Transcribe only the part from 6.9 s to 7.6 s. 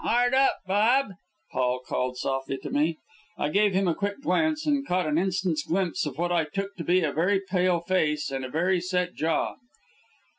a very